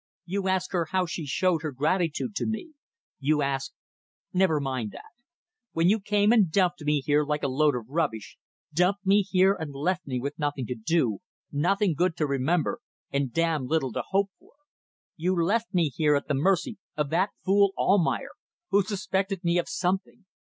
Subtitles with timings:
[0.25, 2.71] You ask her how she showed her gratitude to me.
[3.19, 3.71] You ask...
[4.33, 5.11] Never mind that.
[5.75, 8.35] Well, you came and dumped me here like a load of rubbish;
[8.73, 11.19] dumped me here and left me with nothing to do
[11.51, 12.79] nothing good to remember
[13.11, 14.53] and damn little to hope for.
[15.17, 18.31] You left me here at the mercy of that fool, Almayer,
[18.71, 20.25] who suspected me of something.